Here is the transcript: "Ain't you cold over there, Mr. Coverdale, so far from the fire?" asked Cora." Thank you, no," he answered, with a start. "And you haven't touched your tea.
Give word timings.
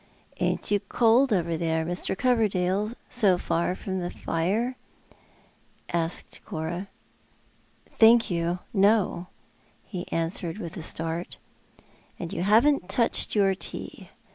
"Ain't 0.39 0.71
you 0.71 0.79
cold 0.79 1.31
over 1.31 1.55
there, 1.55 1.85
Mr. 1.85 2.17
Coverdale, 2.17 2.93
so 3.07 3.37
far 3.37 3.75
from 3.75 3.99
the 3.99 4.09
fire?" 4.09 4.75
asked 5.93 6.39
Cora." 6.43 6.87
Thank 7.99 8.31
you, 8.31 8.57
no," 8.73 9.27
he 9.85 10.11
answered, 10.11 10.57
with 10.57 10.75
a 10.75 10.81
start. 10.81 11.37
"And 12.17 12.33
you 12.33 12.41
haven't 12.41 12.89
touched 12.89 13.35
your 13.35 13.53
tea. 13.53 14.09